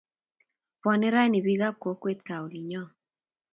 Bwone 0.81 1.05
ranii 1.13 1.45
bikaap 1.45 1.75
kokwet 1.83 2.19
gaa 2.27 2.41
olinyo 2.45 2.83